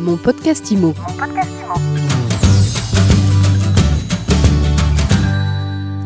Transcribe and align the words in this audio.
Mon 0.00 0.16
podcast 0.16 0.70
IMO. 0.70 0.94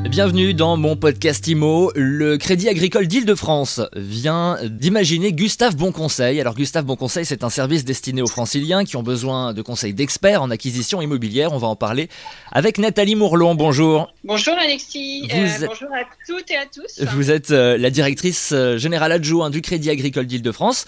Bienvenue 0.09 0.53
dans 0.53 0.77
mon 0.77 0.97
podcast 0.97 1.47
IMO. 1.47 1.93
Le 1.95 2.37
Crédit 2.37 2.69
Agricole 2.69 3.07
d'Île-de-France 3.07 3.81
vient 3.95 4.59
d'imaginer 4.65 5.33
Gustave 5.33 5.77
Bonconseil. 5.77 6.41
Alors 6.41 6.57
Gustave 6.57 6.85
Bonconseil, 6.85 7.25
c'est 7.25 7.45
un 7.45 7.51
service 7.51 7.85
destiné 7.85 8.21
aux 8.21 8.27
franciliens 8.27 8.85
qui 8.85 8.97
ont 8.97 9.05
besoin 9.05 9.53
de 9.53 9.63
conseils 9.63 9.95
d'experts 9.95 10.43
en 10.43 10.51
acquisition 10.51 11.01
immobilière. 11.01 11.53
On 11.53 11.59
va 11.59 11.69
en 11.69 11.77
parler 11.77 12.09
avec 12.51 12.79
Nathalie 12.79 13.15
Mourlon. 13.15 13.55
Bonjour. 13.55 14.13
Bonjour 14.25 14.55
Alexis. 14.55 15.29
Euh, 15.33 15.67
bonjour 15.67 15.89
à 15.93 16.05
toutes 16.27 16.51
et 16.51 16.57
à 16.57 16.67
tous. 16.67 17.05
Vous 17.13 17.31
êtes 17.31 17.53
euh, 17.53 17.79
la 17.79 17.91
directrice 17.91 18.51
euh, 18.53 18.77
générale 18.77 19.13
adjointe 19.13 19.53
du 19.53 19.63
Crédit 19.63 19.91
Agricole 19.91 20.27
d'Île-de-France. 20.27 20.87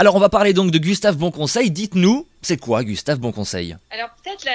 Alors 0.00 0.14
on 0.14 0.20
va 0.20 0.28
parler 0.28 0.52
donc 0.52 0.70
de 0.70 0.78
Gustave 0.78 1.16
Bonconseil. 1.16 1.72
Dites-nous, 1.72 2.24
c'est 2.40 2.56
quoi 2.56 2.84
Gustave 2.84 3.18
Bonconseil? 3.18 3.76
Alors 3.90 4.10
peut-être, 4.22 4.46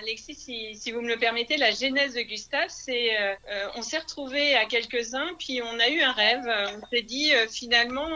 Alexis, 0.00 0.34
si, 0.74 0.90
vous 0.90 1.02
me 1.02 1.08
le 1.08 1.18
permettez, 1.18 1.58
la 1.58 1.70
genèse 1.70 2.14
de 2.14 2.22
Gustave, 2.22 2.70
c'est 2.70 3.14
euh, 3.14 3.34
euh, 3.50 3.66
on 3.76 3.82
s'est 3.82 3.98
retrouvés 3.98 4.54
à 4.54 4.64
quelques-uns, 4.64 5.34
puis 5.38 5.60
on 5.62 5.78
a 5.78 5.88
eu 5.90 6.00
un 6.00 6.12
rêve. 6.12 6.50
On 6.82 6.86
s'est 6.86 7.02
dit 7.02 7.30
euh, 7.34 7.46
finalement, 7.46 8.08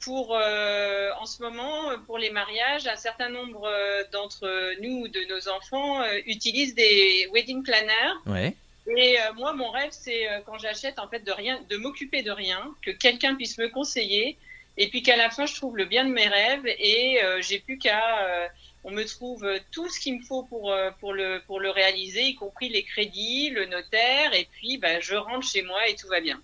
pour 0.00 0.32
en 0.32 1.26
ce 1.26 1.40
moment, 1.40 1.96
pour 2.06 2.18
les 2.18 2.30
mariages, 2.30 2.88
un 2.88 2.96
certain 2.96 3.28
nombre 3.28 3.70
d'entre 4.10 4.74
nous, 4.82 5.06
de 5.06 5.20
nos 5.32 5.48
enfants, 5.50 6.02
utilisent 6.26 6.74
des 6.74 7.28
wedding 7.32 7.62
planners. 7.62 8.14
Ouais. 8.26 8.56
Et 8.96 9.18
moi, 9.36 9.52
mon 9.52 9.70
rêve, 9.70 9.92
c'est 9.92 10.26
quand 10.46 10.58
j'achète, 10.58 10.98
en 10.98 11.06
fait, 11.06 11.20
de 11.20 11.30
rien, 11.30 11.60
de 11.70 11.76
m'occuper 11.76 12.24
de 12.24 12.32
rien, 12.32 12.74
que 12.84 12.90
quelqu'un 12.90 13.36
puisse 13.36 13.56
me 13.58 13.68
conseiller 13.68 14.36
et 14.76 14.88
puis 14.88 15.02
qu'à 15.02 15.16
la 15.16 15.30
fin, 15.30 15.46
je 15.46 15.54
trouve 15.54 15.76
le 15.76 15.84
bien 15.84 16.04
de 16.04 16.12
mes 16.12 16.28
rêves 16.28 16.66
et 16.66 17.22
euh, 17.22 17.40
j'ai 17.42 17.58
plus 17.58 17.78
qu'à. 17.78 18.26
Euh, 18.26 18.48
on 18.84 18.90
me 18.90 19.04
trouve 19.04 19.48
tout 19.70 19.88
ce 19.88 20.00
qu'il 20.00 20.18
me 20.18 20.24
faut 20.24 20.42
pour, 20.42 20.72
euh, 20.72 20.90
pour, 20.98 21.12
le, 21.12 21.40
pour 21.46 21.60
le 21.60 21.70
réaliser, 21.70 22.22
y 22.22 22.34
compris 22.34 22.68
les 22.68 22.82
crédits, 22.82 23.50
le 23.50 23.66
notaire, 23.66 24.34
et 24.34 24.48
puis 24.50 24.76
ben, 24.76 25.00
je 25.00 25.14
rentre 25.14 25.46
chez 25.46 25.62
moi 25.62 25.86
et 25.86 25.94
tout 25.94 26.08
va 26.08 26.20
bien. 26.20 26.40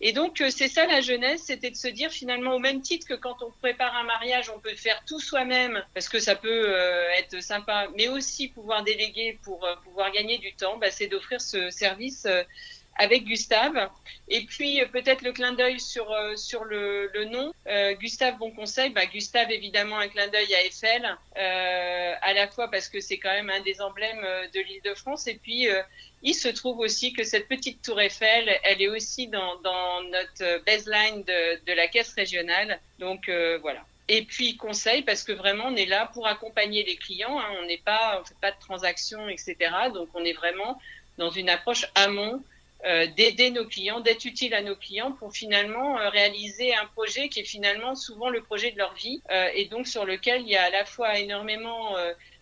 Et 0.00 0.12
donc, 0.12 0.40
c'est 0.50 0.68
ça 0.68 0.86
la 0.86 1.00
jeunesse, 1.00 1.42
c'était 1.46 1.70
de 1.70 1.76
se 1.76 1.88
dire 1.88 2.12
finalement, 2.12 2.54
au 2.54 2.60
même 2.60 2.80
titre 2.80 3.08
que 3.08 3.14
quand 3.14 3.42
on 3.42 3.50
prépare 3.60 3.96
un 3.96 4.04
mariage, 4.04 4.50
on 4.54 4.60
peut 4.60 4.74
faire 4.76 5.02
tout 5.04 5.18
soi-même, 5.18 5.82
parce 5.94 6.08
que 6.08 6.20
ça 6.20 6.36
peut 6.36 6.76
être 7.16 7.42
sympa, 7.42 7.88
mais 7.96 8.06
aussi 8.06 8.48
pouvoir 8.48 8.84
déléguer 8.84 9.38
pour 9.42 9.66
pouvoir 9.82 10.12
gagner 10.12 10.38
du 10.38 10.52
temps, 10.54 10.76
ben, 10.76 10.92
c'est 10.92 11.08
d'offrir 11.08 11.40
ce 11.40 11.70
service 11.70 12.26
avec 12.96 13.24
Gustave. 13.24 13.90
Et 14.28 14.42
puis 14.46 14.80
euh, 14.80 14.86
peut-être 14.86 15.22
le 15.22 15.32
clin 15.32 15.52
d'œil 15.52 15.80
sur 15.80 16.10
euh, 16.10 16.36
sur 16.36 16.64
le, 16.64 17.10
nom. 17.26 17.52
Euh, 17.66 17.94
Gustave 17.94 18.38
Bon 18.38 18.50
Conseil, 18.50 18.90
bah, 18.90 19.06
Gustave 19.06 19.50
évidemment 19.50 19.98
un 19.98 20.08
clin 20.08 20.28
d'œil 20.28 20.54
à 20.54 20.64
Eiffel, 20.64 21.04
à 21.36 22.32
la 22.32 22.48
fois 22.48 22.70
parce 22.70 22.88
que 22.88 23.00
c'est 23.00 23.18
quand 23.18 23.32
même 23.32 23.50
un 23.50 23.60
des 23.60 23.80
emblèmes 23.80 24.22
de 24.52 24.60
l'Île-de-France. 24.60 25.26
Et 25.26 25.34
puis 25.42 25.68
il 26.22 26.34
se 26.34 26.48
trouve 26.48 26.78
aussi 26.78 27.12
que 27.12 27.24
cette 27.24 27.48
petite 27.48 27.82
tour 27.82 28.00
Eiffel, 28.00 28.58
elle 28.62 28.80
est 28.80 28.88
aussi 28.88 29.28
dans, 29.28 29.56
dans 29.60 30.02
notre 30.04 30.64
baseline 30.64 31.22
de, 31.22 31.64
de 31.64 31.72
la 31.72 31.88
caisse 31.88 32.14
régionale. 32.14 32.80
Donc 32.98 33.30
voilà. 33.60 33.84
Et 34.08 34.22
puis 34.22 34.56
conseil 34.56 35.02
parce 35.02 35.22
que 35.22 35.32
vraiment 35.32 35.64
on 35.68 35.76
est 35.76 35.86
là 35.86 36.10
pour 36.12 36.26
accompagner 36.26 36.84
les 36.84 36.96
clients. 36.96 37.38
Hein. 37.38 37.48
On 37.62 37.66
n'est 37.66 37.78
pas, 37.78 38.20
on 38.20 38.24
fait 38.24 38.36
pas 38.40 38.52
de 38.52 38.60
transactions, 38.60 39.28
etc. 39.28 39.56
Donc 39.92 40.08
on 40.14 40.24
est 40.24 40.34
vraiment 40.34 40.78
dans 41.16 41.30
une 41.30 41.48
approche 41.48 41.86
amont 41.94 42.42
d'aider 43.16 43.50
nos 43.50 43.64
clients, 43.64 44.00
d'être 44.00 44.24
utile 44.24 44.54
à 44.54 44.62
nos 44.62 44.76
clients 44.76 45.12
pour 45.12 45.32
finalement 45.32 45.98
euh, 45.98 46.08
réaliser 46.10 46.74
un 46.74 46.86
projet 46.86 47.28
qui 47.28 47.40
est 47.40 47.44
finalement 47.44 47.94
souvent 47.94 48.28
le 48.28 48.42
projet 48.42 48.72
de 48.72 48.78
leur 48.78 48.94
vie 48.94 49.22
euh, 49.30 49.48
et 49.54 49.66
donc 49.66 49.86
sur 49.86 50.04
lequel 50.04 50.42
il 50.42 50.48
y 50.48 50.56
a 50.56 50.64
à 50.64 50.70
la 50.70 50.84
fois 50.84 51.18
énormément 51.18 51.96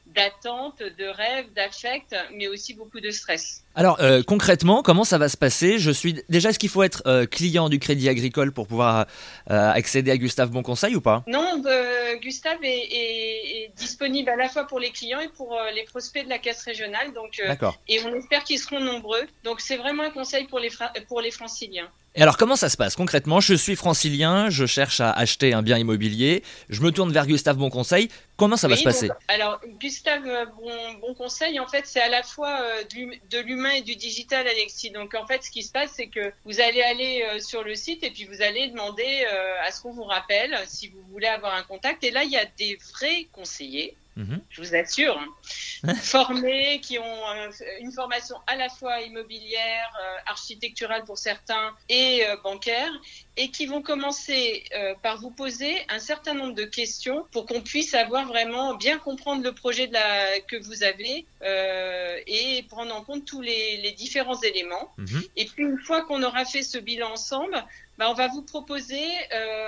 d'attentes, 0.06 0.82
de 0.82 1.04
rêves, 1.04 1.52
d'affects, 1.52 2.16
mais 2.32 2.48
aussi 2.48 2.74
beaucoup 2.74 3.00
de 3.00 3.10
stress. 3.10 3.64
Alors 3.74 3.98
euh, 4.00 4.22
concrètement, 4.22 4.82
comment 4.82 5.04
ça 5.04 5.16
va 5.16 5.28
se 5.28 5.36
passer? 5.36 5.78
Je 5.78 5.90
suis 5.90 6.22
déjà 6.28 6.50
est-ce 6.50 6.58
qu'il 6.58 6.68
faut 6.68 6.82
être 6.82 7.02
euh, 7.06 7.24
client 7.24 7.70
du 7.70 7.78
Crédit 7.78 8.08
Agricole 8.08 8.52
pour 8.52 8.66
pouvoir 8.66 9.06
euh, 9.50 9.70
accéder 9.70 10.10
à 10.10 10.18
Gustave 10.18 10.50
Bonconseil 10.50 10.94
ou 10.94 11.00
pas? 11.00 11.24
Non, 11.26 11.62
Gustave 12.20 12.58
est, 12.62 13.70
disponible 13.76 14.28
à 14.28 14.36
la 14.36 14.48
fois 14.48 14.66
pour 14.66 14.78
les 14.78 14.90
clients 14.90 15.20
et 15.20 15.28
pour 15.28 15.56
les 15.74 15.84
prospects 15.84 16.24
de 16.24 16.28
la 16.28 16.38
caisse 16.38 16.62
régionale. 16.64 17.12
Donc, 17.14 17.40
et 17.88 18.00
on 18.04 18.14
espère 18.14 18.44
qu'ils 18.44 18.58
seront 18.58 18.80
nombreux. 18.80 19.22
Donc 19.44 19.60
c'est 19.60 19.76
vraiment 19.76 20.02
un 20.02 20.10
conseil 20.10 20.46
pour 20.46 20.58
les 20.58 20.70
pour 21.08 21.20
les 21.20 21.30
franciliens. 21.30 21.88
Et 22.14 22.20
alors 22.20 22.36
comment 22.36 22.56
ça 22.56 22.68
se 22.68 22.76
passe? 22.76 22.94
Concrètement 22.94 23.40
Je 23.40 23.54
suis 23.54 23.74
francilien, 23.74 24.50
je 24.50 24.66
cherche 24.66 25.00
à 25.00 25.10
acheter 25.12 25.54
un 25.54 25.62
bien 25.62 25.78
immobilier, 25.78 26.42
je 26.68 26.82
me 26.82 26.90
tourne 26.90 27.10
vers 27.10 27.26
Gustave 27.26 27.56
Bonconseil. 27.56 28.10
Comment 28.36 28.56
ça 28.56 28.68
va 28.68 28.76
se 28.76 28.82
passer? 28.82 29.08
Alors 29.28 29.60
Gustave 29.80 30.28
Bonconseil, 31.00 31.58
en 31.60 31.66
fait, 31.66 31.86
c'est 31.86 32.02
à 32.02 32.08
la 32.08 32.22
fois 32.22 32.58
de 32.90 33.38
l'humain 33.38 33.61
et 33.70 33.82
du 33.82 33.96
digital, 33.96 34.46
Alexis. 34.46 34.90
Donc 34.90 35.14
en 35.14 35.26
fait, 35.26 35.42
ce 35.42 35.50
qui 35.50 35.62
se 35.62 35.72
passe, 35.72 35.92
c'est 35.96 36.08
que 36.08 36.32
vous 36.44 36.60
allez 36.60 36.82
aller 36.82 37.22
euh, 37.22 37.40
sur 37.40 37.62
le 37.62 37.74
site 37.74 38.02
et 38.02 38.10
puis 38.10 38.24
vous 38.24 38.42
allez 38.42 38.68
demander 38.68 39.26
euh, 39.32 39.54
à 39.62 39.70
ce 39.70 39.80
qu'on 39.82 39.92
vous 39.92 40.04
rappelle 40.04 40.58
si 40.66 40.88
vous 40.88 41.02
voulez 41.10 41.26
avoir 41.26 41.54
un 41.54 41.62
contact. 41.62 42.04
Et 42.04 42.10
là, 42.10 42.24
il 42.24 42.30
y 42.30 42.36
a 42.36 42.44
des 42.44 42.76
vrais 42.92 43.28
conseillers 43.32 43.96
Mhm. 44.16 44.42
je 44.50 44.60
vous 44.60 44.74
assure, 44.74 45.18
hein. 45.18 45.28
formés, 46.02 46.80
qui 46.80 46.98
ont 46.98 47.02
euh, 47.04 47.50
une 47.80 47.92
formation 47.92 48.36
à 48.46 48.56
la 48.56 48.68
fois 48.68 49.00
immobilière, 49.00 49.92
euh, 50.00 50.16
architecturale 50.26 51.04
pour 51.04 51.18
certains 51.18 51.74
et 51.88 52.26
euh, 52.26 52.36
bancaire, 52.42 52.92
et 53.38 53.50
qui 53.50 53.64
vont 53.64 53.80
commencer 53.80 54.62
par 55.02 55.16
vous 55.16 55.30
poser 55.30 55.74
un 55.88 55.98
certain 55.98 56.34
nombre 56.34 56.54
de 56.54 56.64
questions 56.64 57.26
pour 57.32 57.46
qu'on 57.46 57.62
puisse 57.62 57.94
avoir 57.94 58.26
vraiment 58.26 58.74
bien 58.74 58.98
comprendre 58.98 59.42
le 59.42 59.54
projet 59.54 59.86
de 59.86 59.94
la, 59.94 60.40
que 60.40 60.56
vous 60.56 60.82
avez 60.82 61.24
et 62.26 62.62
prendre 62.68 62.94
en 62.94 63.02
compte 63.02 63.24
tous 63.24 63.40
les, 63.40 63.78
les 63.78 63.92
différents 63.92 64.38
éléments. 64.42 64.92
Mhm. 64.98 65.22
Et 65.36 65.46
puis 65.46 65.62
une 65.62 65.78
fois 65.78 66.02
qu'on 66.02 66.22
aura 66.22 66.44
fait 66.44 66.62
ce 66.62 66.76
bilan 66.76 67.12
ensemble, 67.12 67.64
bah, 68.02 68.10
on 68.10 68.14
va 68.14 68.28
vous 68.28 68.42
proposer, 68.42 69.04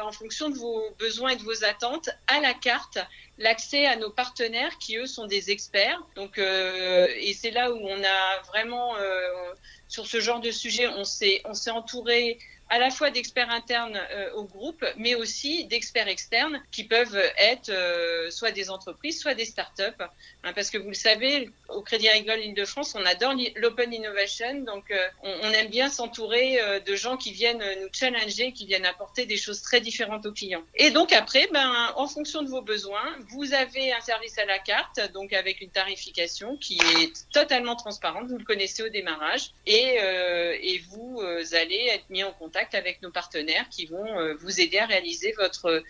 en 0.02 0.10
fonction 0.10 0.50
de 0.50 0.56
vos 0.56 0.82
besoins 0.98 1.30
et 1.30 1.36
de 1.36 1.42
vos 1.42 1.64
attentes, 1.64 2.10
à 2.26 2.40
la 2.40 2.52
carte 2.52 2.98
l'accès 3.38 3.86
à 3.86 3.96
nos 3.96 4.10
partenaires 4.10 4.78
qui 4.78 4.96
eux 4.96 5.06
sont 5.06 5.26
des 5.26 5.50
experts. 5.50 6.00
Donc 6.14 6.38
euh, 6.38 7.08
et 7.16 7.34
c'est 7.34 7.50
là 7.50 7.72
où 7.72 7.78
on 7.78 8.02
a 8.02 8.42
vraiment 8.48 8.96
euh, 8.96 9.54
sur 9.88 10.06
ce 10.06 10.20
genre 10.20 10.40
de 10.40 10.50
sujet, 10.50 10.88
on 10.88 11.04
s'est 11.04 11.42
entouré 11.70 12.38
à 12.74 12.78
la 12.78 12.90
fois 12.90 13.10
d'experts 13.10 13.50
internes 13.50 14.00
euh, 14.10 14.32
au 14.32 14.42
groupe, 14.42 14.84
mais 14.96 15.14
aussi 15.14 15.64
d'experts 15.66 16.08
externes 16.08 16.60
qui 16.72 16.82
peuvent 16.82 17.22
être 17.38 17.68
euh, 17.68 18.32
soit 18.32 18.50
des 18.50 18.68
entreprises, 18.68 19.20
soit 19.20 19.34
des 19.34 19.44
startups. 19.44 20.02
Hein, 20.42 20.52
parce 20.56 20.70
que 20.70 20.78
vous 20.78 20.88
le 20.88 20.94
savez, 20.94 21.50
au 21.68 21.82
Crédit 21.82 22.08
Agricole 22.08 22.40
Île-de-France, 22.40 22.96
on 22.96 23.06
adore 23.06 23.34
l'open 23.54 23.92
innovation, 23.92 24.62
donc 24.62 24.90
euh, 24.90 24.96
on, 25.22 25.32
on, 25.42 25.50
aime 25.52 25.68
bien 25.68 25.88
s'entourer 25.88 26.58
de 26.84 26.96
gens 26.96 27.16
qui 27.16 27.30
viennent 27.30 27.64
nous 27.80 27.88
challenger, 27.92 28.50
qui 28.50 28.66
viennent 28.66 28.86
apporter 28.86 29.24
des 29.24 29.36
choses 29.36 29.62
très 29.62 29.80
différentes 29.80 30.26
aux 30.26 30.32
clients. 30.32 30.64
Et 30.74 30.90
donc 30.90 31.12
après, 31.12 31.46
ben, 31.52 31.92
en 31.94 32.08
fonction 32.08 32.42
de 32.42 32.48
vos 32.48 32.62
besoins, 32.62 33.16
vous 33.28 33.54
avez 33.54 33.92
un 33.92 34.00
service 34.00 34.36
à 34.38 34.46
la 34.46 34.58
carte, 34.58 35.00
donc 35.12 35.32
avec 35.32 35.60
une 35.60 35.70
tarification 35.70 36.56
qui 36.56 36.78
est 36.98 37.12
totalement 37.32 37.76
transparente, 37.76 38.26
vous 38.28 38.38
le 38.38 38.44
connaissez 38.44 38.82
au 38.82 38.88
démarrage, 38.88 39.52
et, 39.64 39.98
et 40.62 40.82
vous 40.90 41.22
allez 41.52 41.86
être 41.92 42.10
mis 42.10 42.24
en 42.24 42.32
contact 42.32 42.63
avec 42.72 43.02
nos 43.02 43.10
partenaires 43.10 43.68
qui 43.70 43.86
vont 43.86 44.18
euh, 44.18 44.34
vous 44.40 44.60
aider 44.60 44.78
à 44.78 44.86
réaliser 44.86 45.34
votre 45.38 45.82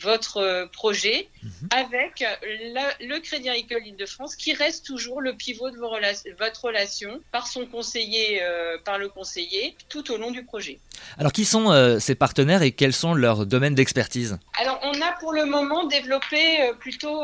votre 0.00 0.68
projet 0.72 1.28
mhm. 1.44 1.68
avec 1.70 2.24
le 2.42 3.20
Crédit 3.20 3.48
Agricole 3.48 3.86
Île-de-France 3.86 4.34
qui 4.34 4.52
reste 4.52 4.84
toujours 4.84 5.20
le 5.20 5.34
pivot 5.34 5.70
de 5.70 5.76
votre 5.76 6.64
relation 6.64 7.20
par 7.30 7.46
son 7.46 7.66
conseiller, 7.66 8.42
euh, 8.42 8.78
par 8.84 8.98
le 8.98 9.08
conseiller 9.08 9.76
tout 9.88 10.10
au 10.10 10.16
long 10.16 10.32
du 10.32 10.44
projet. 10.44 10.80
Alors 11.18 11.30
qui 11.30 11.44
sont 11.44 11.70
euh, 11.70 12.00
ces 12.00 12.16
partenaires 12.16 12.62
et 12.62 12.72
quels 12.72 12.92
sont 12.92 13.14
leurs 13.14 13.46
domaines 13.46 13.76
d'expertise? 13.76 14.38
Alors 14.60 14.80
on 14.82 15.00
a 15.00 15.12
pour 15.20 15.32
le 15.32 15.44
moment 15.44 15.86
développé 15.86 16.72
plutôt 16.80 17.22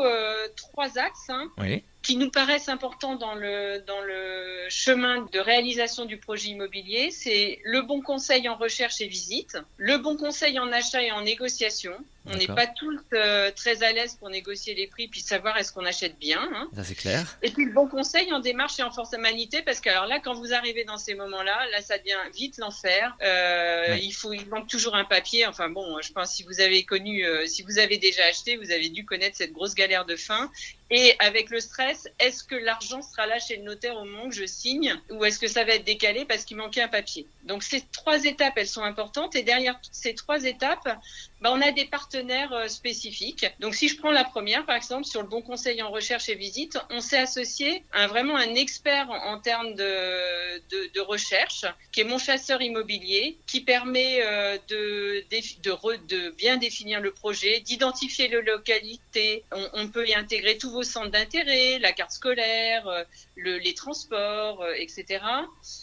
trois 0.55 0.97
axes. 0.97 1.27
Hein. 1.27 1.49
Oui 1.57 1.83
qui 2.01 2.15
nous 2.15 2.29
paraissent 2.29 2.69
importants 2.69 3.15
dans 3.15 3.35
le, 3.35 3.83
dans 3.85 4.01
le 4.01 4.65
chemin 4.69 5.27
de 5.33 5.39
réalisation 5.39 6.05
du 6.05 6.17
projet 6.17 6.49
immobilier, 6.49 7.11
c'est 7.11 7.59
le 7.63 7.81
bon 7.81 8.01
conseil 8.01 8.47
en 8.47 8.55
recherche 8.55 9.01
et 9.01 9.07
visite, 9.07 9.57
le 9.77 9.97
bon 9.97 10.15
conseil 10.15 10.59
en 10.59 10.71
achat 10.71 11.03
et 11.03 11.11
en 11.11 11.21
négociation. 11.21 11.93
On 12.31 12.37
n'est 12.37 12.47
pas 12.47 12.67
tous 12.67 12.99
euh, 13.13 13.51
très 13.55 13.83
à 13.83 13.91
l'aise 13.91 14.15
pour 14.15 14.29
négocier 14.29 14.73
les 14.75 14.87
prix 14.87 15.07
puis 15.07 15.21
savoir 15.21 15.57
est-ce 15.57 15.71
qu'on 15.73 15.85
achète 15.85 16.17
bien. 16.19 16.41
Hein. 16.53 16.69
Ça 16.75 16.83
c'est 16.83 16.95
clair. 16.95 17.37
Et 17.41 17.51
puis 17.51 17.65
le 17.65 17.71
bon 17.71 17.87
conseil 17.87 18.31
en 18.33 18.39
démarche 18.39 18.79
et 18.79 18.83
en 18.83 18.91
formalité 18.91 19.61
parce 19.61 19.79
que 19.79 19.89
alors 19.89 20.05
là 20.05 20.19
quand 20.19 20.33
vous 20.33 20.53
arrivez 20.53 20.83
dans 20.83 20.97
ces 20.97 21.15
moments-là, 21.15 21.67
là 21.71 21.81
ça 21.81 21.97
devient 21.97 22.17
vite 22.35 22.57
l'enfer. 22.57 23.15
Euh, 23.21 23.97
Il 24.01 24.11
faut 24.11 24.33
il 24.33 24.47
manque 24.47 24.67
toujours 24.67 24.95
un 24.95 25.05
papier. 25.05 25.45
Enfin 25.45 25.69
bon, 25.69 25.99
je 26.01 26.11
pense 26.11 26.31
si 26.31 26.43
vous 26.43 26.59
avez 26.61 26.83
connu, 26.83 27.25
euh, 27.25 27.45
si 27.47 27.63
vous 27.63 27.79
avez 27.79 27.97
déjà 27.97 28.23
acheté, 28.25 28.57
vous 28.57 28.71
avez 28.71 28.89
dû 28.89 29.05
connaître 29.05 29.37
cette 29.37 29.53
grosse 29.53 29.75
galère 29.75 30.05
de 30.05 30.15
fin. 30.15 30.51
Et 30.91 31.15
avec 31.19 31.51
le 31.51 31.59
stress, 31.59 32.07
est-ce 32.19 32.43
que 32.43 32.55
l'argent 32.55 33.01
sera 33.03 33.27
là 33.27 33.37
chez 33.37 33.57
le 33.57 33.63
notaire 33.63 33.95
au 33.95 34.05
moment 34.05 34.25
où 34.25 34.31
je 34.31 34.45
signe 34.45 34.95
ou 35.11 35.23
est-ce 35.23 35.37
que 35.37 35.47
ça 35.47 35.63
va 35.63 35.75
être 35.75 35.83
décalé 35.85 36.25
parce 36.25 36.45
qu'il 36.45 36.57
manquait 36.57 36.81
un 36.81 36.87
papier? 36.87 37.27
Donc 37.43 37.61
ces 37.61 37.81
trois 37.91 38.23
étapes, 38.25 38.53
elles 38.57 38.67
sont 38.67 38.83
importantes 38.83 39.35
et 39.35 39.43
derrière 39.43 39.79
ces 39.91 40.15
trois 40.15 40.43
étapes, 40.45 40.97
bah, 41.41 41.51
on 41.53 41.61
a 41.61 41.71
des 41.71 41.85
partenaires 41.85 42.51
euh, 42.51 42.67
spécifiques. 42.67 43.45
Donc, 43.59 43.73
si 43.73 43.87
je 43.87 43.97
prends 43.97 44.11
la 44.11 44.25
première, 44.25 44.65
par 44.65 44.75
exemple, 44.75 45.05
sur 45.05 45.21
le 45.21 45.27
bon 45.27 45.41
conseil 45.41 45.81
en 45.81 45.89
recherche 45.89 46.27
et 46.27 46.35
visite, 46.35 46.77
on 46.89 46.99
s'est 46.99 47.17
associé 47.17 47.83
à 47.93 48.07
vraiment 48.07 48.35
un 48.35 48.55
expert 48.55 49.09
en, 49.09 49.39
termes 49.39 49.73
de, 49.73 50.99
recherche, 50.99 51.65
qui 51.93 52.01
est 52.01 52.03
mon 52.03 52.17
chasseur 52.17 52.61
immobilier, 52.61 53.37
qui 53.47 53.61
permet 53.61 54.19
euh, 54.21 54.57
de, 54.67 56.31
bien 56.31 56.57
définir 56.57 56.99
le 56.99 57.11
projet, 57.11 57.61
d'identifier 57.61 58.27
les 58.27 58.41
localités. 58.41 59.43
On, 59.73 59.87
peut 59.87 60.07
y 60.07 60.13
intégrer 60.13 60.57
tous 60.57 60.71
vos 60.71 60.83
centres 60.83 61.09
d'intérêt, 61.09 61.79
la 61.79 61.93
carte 61.93 62.11
scolaire, 62.11 62.87
euh, 62.87 63.03
le, 63.37 63.57
les 63.59 63.73
transports, 63.73 64.65
etc. 64.75 65.23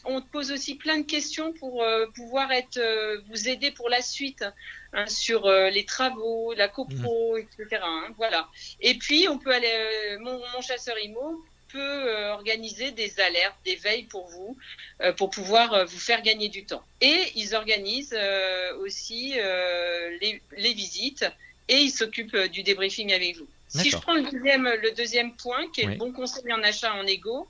On 0.05 0.20
pose 0.20 0.52
aussi 0.52 0.75
plein 0.75 0.99
de 0.99 1.06
questions 1.06 1.52
pour 1.55 1.85
pouvoir 2.14 2.52
être, 2.52 2.79
vous 3.31 3.49
aider 3.49 3.70
pour 3.70 3.88
la 3.88 4.02
suite. 4.02 4.44
Hein, 4.96 5.08
sur 5.08 5.44
euh, 5.44 5.69
les 5.69 5.84
travaux, 5.84 6.54
la 6.54 6.69
copro, 6.69 7.37
mmh. 7.37 7.40
etc. 7.40 7.82
Hein, 7.84 8.14
voilà. 8.16 8.48
Et 8.81 8.94
puis, 8.94 9.28
on 9.28 9.38
peut 9.38 9.52
aller, 9.52 9.70
euh, 9.70 10.19
mon, 10.20 10.40
chasseur 10.62 10.96
IMO 10.98 11.44
peut 11.70 11.78
euh, 11.78 12.32
organiser 12.32 12.93
des 12.93 13.20
alertes, 13.20 13.58
des 13.66 13.76
veilles 13.76 14.04
pour 14.04 14.26
vous, 14.28 14.56
pour 15.19 15.28
pouvoir 15.28 15.84
vous 15.84 15.98
faire 15.98 16.22
gagner 16.22 16.48
du 16.48 16.64
temps. 16.64 16.82
Et 17.02 17.19
ils 17.34 17.54
organisent 17.54 18.19
aussi 18.81 19.34
les, 19.34 20.40
les, 20.56 20.72
visites 20.72 21.26
et 21.69 21.76
ils 21.76 21.90
s'occupent 21.90 22.38
du 22.46 22.62
débriefing 22.62 23.12
avec 23.12 23.37
vous. 23.37 23.49
Si 23.69 23.90
je 23.90 23.99
prends 23.99 24.14
le 24.14 24.22
deuxième, 24.22 24.66
le 24.66 24.92
deuxième 24.92 25.37
point, 25.37 25.69
qui 25.72 25.82
est 25.82 25.87
le 25.87 25.96
bon 25.96 26.12
conseil 26.12 26.50
en 26.50 26.62
achat 26.62 26.94
en 26.94 27.06
égo, 27.06 27.46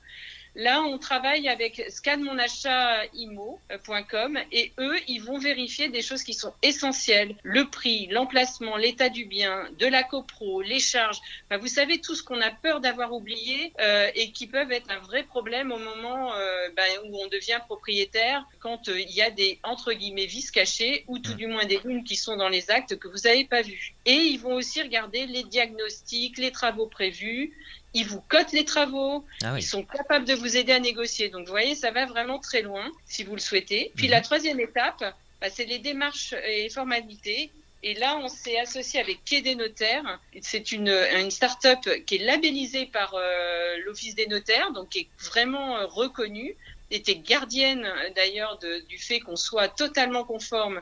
Là, 0.58 0.82
on 0.82 0.96
travaille 0.96 1.50
avec 1.50 1.84
scanmonachatimo.com 1.90 4.38
et 4.52 4.72
eux, 4.78 4.96
ils 5.06 5.18
vont 5.18 5.38
vérifier 5.38 5.90
des 5.90 6.00
choses 6.00 6.22
qui 6.22 6.32
sont 6.32 6.54
essentielles. 6.62 7.36
Le 7.42 7.68
prix, 7.68 8.06
l'emplacement, 8.06 8.78
l'état 8.78 9.10
du 9.10 9.26
bien, 9.26 9.68
de 9.78 9.86
la 9.86 10.02
copro, 10.02 10.62
les 10.62 10.80
charges. 10.80 11.20
vous 11.50 11.66
savez, 11.66 12.00
tout 12.00 12.14
ce 12.14 12.22
qu'on 12.22 12.40
a 12.40 12.50
peur 12.50 12.80
d'avoir 12.80 13.12
oublié 13.12 13.74
euh, 13.80 14.10
et 14.14 14.32
qui 14.32 14.46
peuvent 14.46 14.72
être 14.72 14.90
un 14.90 15.00
vrai 15.00 15.24
problème 15.24 15.72
au 15.72 15.78
moment 15.78 16.32
euh, 16.32 16.70
ben, 16.74 16.88
où 17.04 17.22
on 17.22 17.26
devient 17.26 17.60
propriétaire, 17.66 18.42
quand 18.60 18.88
euh, 18.88 18.98
il 18.98 19.14
y 19.14 19.20
a 19.20 19.30
des, 19.30 19.58
entre 19.62 19.92
guillemets, 19.92 20.24
vis 20.24 20.50
cachés 20.50 21.04
ou 21.06 21.18
tout 21.18 21.34
du 21.34 21.48
moins 21.48 21.66
des 21.66 21.80
lignes 21.84 22.02
qui 22.02 22.16
sont 22.16 22.38
dans 22.38 22.48
les 22.48 22.70
actes 22.70 22.98
que 22.98 23.08
vous 23.08 23.24
n'avez 23.24 23.44
pas 23.44 23.60
vus. 23.60 23.94
Et 24.06 24.14
ils 24.14 24.38
vont 24.38 24.54
aussi 24.54 24.80
regarder 24.80 25.26
les 25.26 25.42
diagnostics, 25.42 26.38
les 26.38 26.50
travaux 26.50 26.86
prévus 26.86 27.52
ils 27.94 28.06
vous 28.06 28.20
cotent 28.28 28.52
les 28.52 28.64
travaux, 28.64 29.24
ah 29.42 29.54
ils 29.56 29.62
sont 29.62 29.82
capables 29.82 30.26
de 30.26 30.34
vous 30.34 30.56
aider 30.56 30.72
à 30.72 30.80
négocier. 30.80 31.28
Donc 31.28 31.46
vous 31.46 31.52
voyez, 31.52 31.74
ça 31.74 31.90
va 31.90 32.06
vraiment 32.06 32.38
très 32.38 32.62
loin 32.62 32.90
si 33.06 33.24
vous 33.24 33.34
le 33.34 33.40
souhaitez. 33.40 33.92
Puis 33.96 34.08
la 34.08 34.18
mhm. 34.18 34.24
troisième 34.24 34.60
étape, 34.60 35.02
bah, 35.40 35.48
c'est 35.50 35.64
les 35.64 35.78
démarches 35.78 36.34
et 36.46 36.68
formalités. 36.68 37.50
Et 37.82 37.94
là, 37.94 38.16
on 38.16 38.28
s'est 38.28 38.58
associé 38.58 39.00
avec 39.00 39.24
Quai 39.24 39.42
des 39.42 39.54
notaires. 39.54 40.18
C'est 40.40 40.72
une, 40.72 40.88
une 40.88 41.30
start-up 41.30 41.78
qui 42.04 42.16
est 42.16 42.24
labellisée 42.24 42.86
par 42.86 43.14
euh, 43.14 43.76
l'Office 43.84 44.14
des 44.14 44.26
notaires, 44.26 44.72
donc 44.72 44.88
qui 44.88 45.00
est 45.00 45.08
vraiment 45.24 45.76
euh, 45.76 45.86
reconnue, 45.86 46.56
était 46.90 47.16
gardienne 47.16 47.88
d'ailleurs 48.14 48.58
du 48.58 48.98
fait 48.98 49.20
qu'on 49.20 49.36
soit 49.36 49.68
totalement 49.68 50.24
conforme 50.24 50.80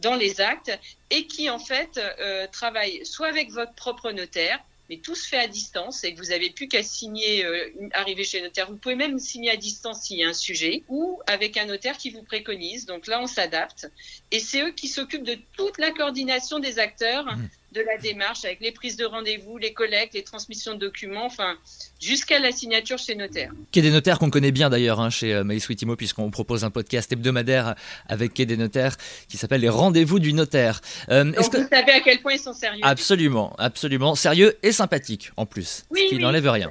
dans 0.00 0.14
les 0.14 0.40
actes 0.40 0.76
et 1.10 1.26
qui 1.26 1.48
en 1.50 1.58
fait 1.58 1.98
euh, 1.98 2.46
travaille 2.48 3.04
soit 3.06 3.28
avec 3.28 3.50
votre 3.50 3.72
propre 3.74 4.10
notaire, 4.10 4.58
mais 4.90 4.98
tout 4.98 5.14
se 5.14 5.28
fait 5.28 5.38
à 5.38 5.48
distance 5.48 6.04
et 6.04 6.14
que 6.14 6.20
vous 6.20 6.30
n'avez 6.30 6.50
plus 6.50 6.68
qu'à 6.68 6.82
signer, 6.82 7.44
euh, 7.44 7.70
arriver 7.92 8.24
chez 8.24 8.38
le 8.40 8.46
notaire. 8.46 8.70
Vous 8.70 8.76
pouvez 8.76 8.96
même 8.96 9.18
signer 9.18 9.50
à 9.50 9.56
distance 9.56 10.02
s'il 10.02 10.18
y 10.18 10.24
a 10.24 10.28
un 10.28 10.34
sujet 10.34 10.84
ou 10.88 11.20
avec 11.26 11.56
un 11.56 11.66
notaire 11.66 11.96
qui 11.96 12.10
vous 12.10 12.22
préconise. 12.22 12.86
Donc 12.86 13.06
là, 13.06 13.20
on 13.22 13.26
s'adapte. 13.26 13.90
Et 14.30 14.40
c'est 14.40 14.62
eux 14.62 14.72
qui 14.72 14.88
s'occupent 14.88 15.24
de 15.24 15.38
toute 15.56 15.78
la 15.78 15.90
coordination 15.90 16.58
des 16.58 16.78
acteurs. 16.78 17.24
Mmh 17.24 17.48
de 17.74 17.80
la 17.80 17.98
démarche 17.98 18.44
avec 18.44 18.60
les 18.60 18.70
prises 18.70 18.96
de 18.96 19.04
rendez-vous, 19.04 19.58
les 19.58 19.72
collectes, 19.72 20.14
les 20.14 20.22
transmissions 20.22 20.74
de 20.74 20.78
documents, 20.78 21.26
enfin, 21.26 21.56
jusqu'à 22.00 22.38
la 22.38 22.52
signature 22.52 22.98
chez 22.98 23.16
notaire. 23.16 23.50
Quai 23.72 23.82
des 23.82 23.90
notaires 23.90 24.18
qu'on 24.18 24.30
connaît 24.30 24.52
bien 24.52 24.70
d'ailleurs 24.70 25.00
hein, 25.00 25.10
chez 25.10 25.34
euh, 25.34 25.58
Sweetimo 25.58 25.96
puisqu'on 25.96 26.30
propose 26.30 26.64
un 26.64 26.70
podcast 26.70 27.10
hebdomadaire 27.12 27.74
avec 28.08 28.32
Quai 28.32 28.46
des 28.46 28.56
notaires 28.56 28.96
qui 29.28 29.36
s'appelle 29.36 29.60
les 29.60 29.68
rendez-vous 29.68 30.20
du 30.20 30.32
notaire. 30.32 30.80
Euh, 31.08 31.24
Donc 31.24 31.50
que... 31.50 31.56
vous 31.58 31.68
savez 31.68 31.92
à 31.92 32.00
quel 32.00 32.20
point 32.20 32.34
ils 32.34 32.38
sont 32.38 32.52
sérieux? 32.52 32.80
Absolument, 32.82 33.54
absolument. 33.58 34.14
Sérieux 34.14 34.56
et 34.62 34.70
sympathique 34.70 35.32
en 35.36 35.46
plus, 35.46 35.84
oui, 35.90 36.02
ce 36.04 36.14
qui 36.14 36.18
n'enlève 36.20 36.48
rien. 36.48 36.70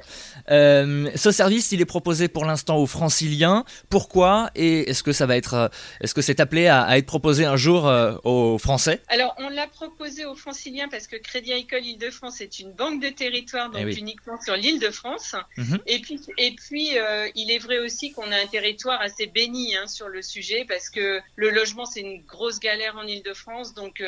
Euh, 0.50 1.10
ce 1.14 1.30
service, 1.30 1.72
il 1.72 1.80
est 1.80 1.86
proposé 1.86 2.28
pour 2.28 2.44
l'instant 2.44 2.76
aux 2.76 2.86
franciliens. 2.86 3.64
Pourquoi? 3.88 4.50
Et 4.54 4.90
est-ce 4.90 5.02
que 5.02 5.12
ça 5.12 5.26
va 5.26 5.36
être, 5.36 5.54
euh, 5.54 5.68
est-ce 6.00 6.14
que 6.14 6.22
c'est 6.22 6.40
appelé 6.40 6.66
à, 6.66 6.96
être 6.98 7.06
proposé 7.06 7.44
un 7.44 7.56
jour 7.56 7.88
euh, 7.88 8.14
aux 8.24 8.58
Français? 8.58 9.02
Alors, 9.08 9.34
on 9.38 9.48
l'a 9.48 9.66
proposé 9.66 10.24
aux 10.24 10.34
franciliens 10.34 10.88
parce 10.94 11.08
que 11.08 11.16
Crédit 11.16 11.52
Agricole 11.52 11.84
Île-de-France 11.84 12.40
est 12.40 12.60
une 12.60 12.72
banque 12.72 13.02
de 13.02 13.08
territoire, 13.08 13.68
donc 13.70 13.82
eh 13.84 13.98
uniquement 13.98 14.40
sur 14.40 14.54
l'Île-de-France. 14.54 15.34
Mhm. 15.56 15.78
Et 15.86 15.98
puis, 15.98 16.20
et 16.38 16.52
puis 16.52 16.90
il 17.34 17.50
est 17.50 17.58
vrai 17.58 17.78
aussi 17.78 18.12
qu'on 18.12 18.30
a 18.30 18.36
un 18.36 18.46
territoire 18.46 19.00
assez 19.00 19.26
béni 19.26 19.74
hein, 19.76 19.88
sur 19.88 20.08
le 20.08 20.22
sujet 20.22 20.64
parce 20.68 20.88
que 20.90 21.20
le 21.34 21.50
logement, 21.50 21.84
c'est 21.84 22.00
une 22.00 22.22
grosse 22.22 22.60
galère 22.60 22.96
en 22.96 23.06
Île-de-France. 23.06 23.74
Donc, 23.74 24.00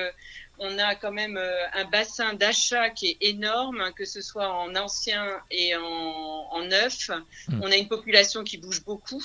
on 0.59 0.79
a 0.79 0.95
quand 0.95 1.13
même 1.13 1.37
euh, 1.37 1.67
un 1.75 1.85
bassin 1.85 2.35
d'achat 2.35 2.91
qui 2.91 3.09
est 3.09 3.17
énorme, 3.21 3.93
que 3.95 4.05
ce 4.05 4.21
soit 4.21 4.49
en 4.49 4.75
ancien 4.75 5.27
et 5.51 5.75
en, 5.77 6.65
neuf. 6.65 7.11
Hmm. 7.49 7.61
On 7.63 7.71
a 7.71 7.77
une 7.77 7.89
population 7.89 8.43
qui 8.43 8.57
bouge 8.57 8.83
beaucoup. 8.83 9.23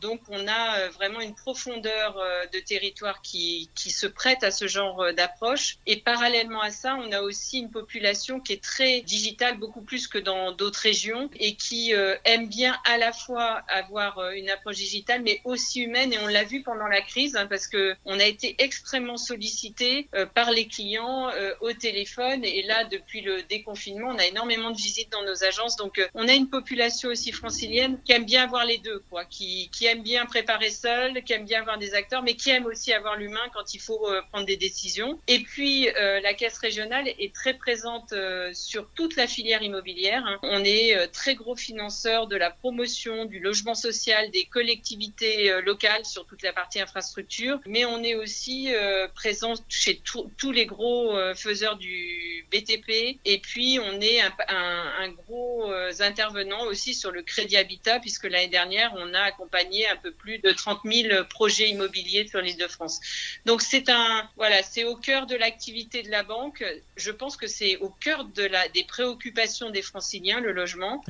Donc 0.00 0.20
on 0.28 0.46
a 0.46 0.78
euh, 0.78 0.88
vraiment 0.90 1.20
une 1.20 1.34
profondeur 1.34 2.18
euh, 2.18 2.46
de 2.52 2.58
territoire 2.60 3.22
qui, 3.22 3.70
qui 3.74 3.90
se 3.90 4.06
prête 4.06 4.42
à 4.44 4.50
ce 4.50 4.66
genre 4.66 5.12
d'approche. 5.14 5.78
Et 5.86 5.96
parallèlement 5.96 6.60
à 6.60 6.70
ça, 6.70 6.96
on 6.96 7.12
a 7.12 7.20
aussi 7.20 7.58
une 7.58 7.70
population 7.70 8.40
qui 8.40 8.52
est 8.52 8.62
très 8.62 9.00
digitale, 9.00 9.58
beaucoup 9.58 9.82
plus 9.82 10.06
que 10.06 10.18
dans 10.18 10.52
d'autres 10.52 10.80
régions, 10.80 11.30
et 11.38 11.54
qui 11.54 11.92
aime 12.24 12.48
bien 12.48 12.76
à 12.84 12.98
la 12.98 13.12
fois 13.12 13.62
avoir 13.68 14.30
une 14.32 14.50
approche 14.50 14.76
digitale, 14.76 15.22
mais 15.22 15.40
aussi 15.44 15.80
humaine. 15.80 16.12
Et 16.12 16.18
on 16.18 16.26
l'a 16.26 16.44
vu 16.44 16.62
pendant 16.62 16.86
la 16.86 17.00
crise, 17.00 17.36
hein, 17.36 17.46
parce 17.46 17.66
que 17.66 17.94
on 18.04 18.18
a 18.18 18.24
été 18.24 18.56
extrêmement 18.58 19.16
sollicité 19.16 20.08
par 20.34 20.50
les 20.50 20.66
clients 20.66 21.28
euh, 21.38 21.54
au 21.60 21.72
téléphone. 21.72 22.44
Et 22.44 22.62
là, 22.62 22.84
depuis 22.84 23.20
le 23.20 23.42
déconfinement, 23.42 24.08
on 24.08 24.18
a 24.18 24.26
énormément 24.26 24.70
de 24.70 24.76
visites 24.76 25.10
dans 25.10 25.24
nos 25.24 25.44
agences. 25.44 25.76
Donc, 25.76 25.98
euh, 25.98 26.06
on 26.14 26.28
a 26.28 26.34
une 26.34 26.48
population 26.48 27.10
aussi 27.10 27.32
francilienne 27.32 27.98
qui 28.04 28.12
aime 28.12 28.24
bien 28.24 28.44
avoir 28.44 28.64
les 28.64 28.78
deux, 28.78 29.02
quoi, 29.10 29.24
qui, 29.24 29.68
qui 29.70 29.86
aime 29.88 30.02
bien 30.02 30.26
préparer 30.26 30.70
seul, 30.70 31.22
qui 31.24 31.32
aime 31.32 31.44
bien 31.44 31.60
avoir 31.60 31.78
des 31.78 31.94
acteurs, 31.94 32.22
mais 32.22 32.34
qui 32.34 32.50
aime 32.50 32.66
aussi 32.66 32.92
avoir 32.92 33.16
l'humain 33.16 33.48
quand 33.52 33.74
il 33.74 33.80
faut 33.80 34.08
euh, 34.08 34.22
prendre 34.30 34.46
des 34.46 34.56
décisions. 34.56 35.18
Et 35.26 35.40
puis, 35.40 35.88
la 35.98 36.34
caisse 36.34 36.58
régionale 36.58 37.08
est 37.08 37.34
très 37.34 37.54
présente 37.54 38.14
sur 38.52 38.88
toute 38.94 39.16
la 39.16 39.26
filière 39.26 39.62
immobilière. 39.62 40.22
On 40.42 40.62
est 40.64 41.08
très 41.12 41.34
gros 41.34 41.56
financeur 41.56 42.26
de 42.26 42.36
la 42.36 42.50
promotion 42.50 43.24
du 43.24 43.40
logement 43.40 43.74
social 43.74 44.30
des 44.30 44.44
collectivités 44.44 45.60
locales 45.62 46.04
sur 46.04 46.26
toute 46.26 46.42
la 46.42 46.52
partie 46.52 46.80
infrastructure, 46.80 47.60
mais 47.66 47.84
on 47.84 48.02
est 48.02 48.14
aussi 48.14 48.70
présent 49.14 49.54
chez 49.68 50.00
tous 50.04 50.52
les 50.52 50.66
gros 50.66 51.16
euh, 51.16 51.34
faiseurs 51.34 51.76
du 51.76 52.46
BTP. 52.50 53.18
Et 53.24 53.38
puis, 53.38 53.78
on 53.82 54.00
est 54.00 54.20
un, 54.48 55.08
gros 55.10 55.70
euh, 55.70 55.92
intervenant 56.00 56.64
aussi 56.64 56.94
sur 56.94 57.10
le 57.10 57.22
crédit 57.22 57.56
habitat, 57.56 58.00
puisque 58.00 58.24
l'année 58.24 58.48
dernière, 58.48 58.92
on 58.96 59.14
a 59.14 59.20
accompagné 59.20 59.77
un 59.86 59.96
peu 59.96 60.10
plus 60.12 60.38
de 60.38 60.50
30 60.50 60.80
000 60.84 61.24
projets 61.30 61.68
immobiliers 61.68 62.26
sur 62.26 62.40
l'île 62.40 62.56
de 62.56 62.66
France. 62.66 63.00
Donc, 63.46 63.62
c'est 63.62 63.88
un, 63.88 64.28
voilà, 64.36 64.62
c'est 64.62 64.84
au 64.84 64.96
cœur 64.96 65.26
de 65.26 65.36
l'activité 65.36 66.02
de 66.02 66.10
la 66.10 66.22
banque. 66.22 66.64
Je 66.96 67.10
pense 67.10 67.36
que 67.36 67.46
c'est 67.46 67.76
au 67.78 67.90
cœur 67.90 68.24
de 68.24 68.44
la, 68.44 68.68
des 68.68 68.84
préoccupations 68.84 69.70
des 69.70 69.82
franciliens, 69.82 70.40
le 70.40 70.52
logement. 70.52 71.02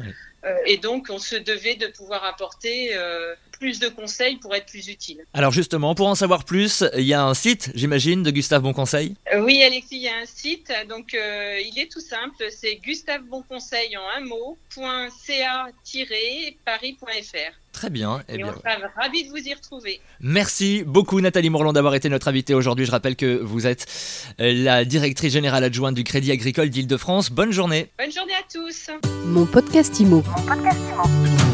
Euh, 0.45 0.57
et 0.67 0.77
donc, 0.77 1.07
on 1.11 1.19
se 1.19 1.37
devait 1.37 1.77
de 1.77 1.87
pouvoir 1.87 2.25
apporter 2.25 2.95
plus 3.59 3.79
de 3.81 3.89
conseils 3.89 4.37
pour 4.37 4.55
être 4.55 4.67
plus 4.67 4.89
utile. 4.89 5.25
Alors 5.35 5.53
justement, 5.53 5.95
pour 5.95 6.07
en 6.07 6.15
savoir 6.15 6.45
plus, 6.45 6.85
il 6.97 7.05
y 7.05 7.15
a 7.15 7.23
un 7.23 7.35
site, 7.35 7.71
j'imagine, 7.75 8.23
de 8.23 8.31
Gustave 8.31 8.63
Bonconseil? 8.63 9.15
Euh, 9.33 9.41
Oui, 9.41 9.63
Alexis, 9.63 9.97
il 9.97 10.03
y 10.03 10.09
a 10.09 10.17
un 10.17 10.27
site. 10.27 10.73
Donc, 10.89 11.15
euh, 11.15 11.61
il 11.61 11.79
est 11.79 11.91
tout 11.91 12.01
simple. 12.01 12.47
C'est 12.51 12.77
Gustave 12.77 13.23
Bonconseil 13.23 13.97
en 13.97 14.09
un 14.17 14.21
mot, 14.21 14.57
.ca-paris.fr. 14.71 15.77
Très 17.79 17.91
bien. 17.91 18.21
Eh 18.29 18.35
et, 18.35 18.37
bien, 18.39 18.49
on 18.49 18.59
sera 18.59 18.91
ravis 19.01 19.23
de 19.23 19.31
vous 19.31 19.37
y 19.37 19.55
retrouver. 19.55 20.01
Merci 20.19 20.83
beaucoup 20.85 21.21
Nathalie 21.21 21.49
Morland 21.49 21.73
d'avoir 21.73 21.95
été 21.95 22.09
notre 22.09 22.27
invitée 22.27 22.53
aujourd'hui. 22.53 22.85
Je 22.85 22.91
rappelle 22.91 23.15
que 23.15 23.39
vous 23.41 23.69
êtes 23.69 23.87
euh, 24.41 24.53
la 24.53 24.85
directrice 24.85 25.33
générale 25.33 25.63
adjointe 25.63 25.95
du 25.95 26.03
Crédit 26.03 26.33
Agricole 26.33 26.71
d'Île-de-France. 26.71 27.31
Bonne 27.31 27.53
journée. 27.53 27.87
Bonne 27.97 28.11
journée 28.11 28.33
à 28.35 28.43
tous. 28.53 28.91
Mon 29.27 29.47
podcast 29.47 30.01
Mon 30.01 30.23
podcast 30.23 30.81
Imo. 30.91 31.48